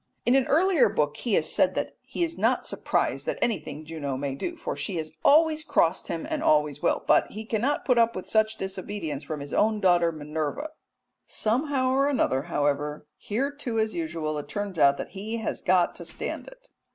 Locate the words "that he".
1.75-2.23, 14.97-15.37